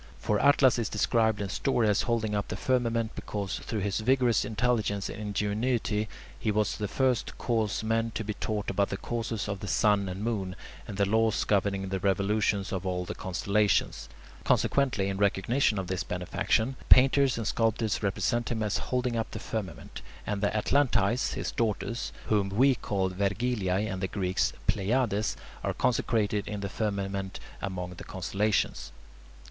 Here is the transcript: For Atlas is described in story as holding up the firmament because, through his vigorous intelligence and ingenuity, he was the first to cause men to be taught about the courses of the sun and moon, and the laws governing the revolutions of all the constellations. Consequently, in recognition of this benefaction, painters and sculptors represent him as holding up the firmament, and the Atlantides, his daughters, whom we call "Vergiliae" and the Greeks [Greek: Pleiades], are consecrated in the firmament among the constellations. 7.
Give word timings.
For 0.17 0.39
Atlas 0.39 0.79
is 0.79 0.89
described 0.89 1.41
in 1.41 1.49
story 1.49 1.87
as 1.87 2.01
holding 2.01 2.33
up 2.33 2.47
the 2.47 2.55
firmament 2.57 3.11
because, 3.13 3.59
through 3.59 3.81
his 3.81 3.99
vigorous 3.99 4.43
intelligence 4.43 5.09
and 5.09 5.21
ingenuity, 5.21 6.09
he 6.39 6.49
was 6.49 6.75
the 6.75 6.87
first 6.87 7.27
to 7.27 7.33
cause 7.33 7.83
men 7.83 8.09
to 8.15 8.23
be 8.23 8.33
taught 8.33 8.71
about 8.71 8.89
the 8.89 8.97
courses 8.97 9.47
of 9.47 9.59
the 9.59 9.67
sun 9.67 10.09
and 10.09 10.23
moon, 10.23 10.55
and 10.87 10.97
the 10.97 11.05
laws 11.07 11.43
governing 11.43 11.89
the 11.89 11.99
revolutions 11.99 12.71
of 12.73 12.83
all 12.83 13.05
the 13.05 13.13
constellations. 13.13 14.09
Consequently, 14.43 15.07
in 15.07 15.17
recognition 15.17 15.77
of 15.77 15.85
this 15.85 16.03
benefaction, 16.03 16.77
painters 16.89 17.37
and 17.37 17.45
sculptors 17.45 18.01
represent 18.01 18.49
him 18.49 18.63
as 18.63 18.79
holding 18.89 19.15
up 19.15 19.29
the 19.29 19.37
firmament, 19.39 20.01
and 20.25 20.41
the 20.41 20.49
Atlantides, 20.49 21.33
his 21.33 21.51
daughters, 21.51 22.11
whom 22.25 22.49
we 22.49 22.73
call 22.73 23.11
"Vergiliae" 23.11 23.87
and 23.87 24.01
the 24.01 24.07
Greeks 24.07 24.49
[Greek: 24.51 24.65
Pleiades], 24.89 25.37
are 25.63 25.75
consecrated 25.75 26.47
in 26.47 26.61
the 26.61 26.69
firmament 26.69 27.39
among 27.61 27.91
the 27.93 28.03
constellations. 28.03 28.85
7. 28.95 28.95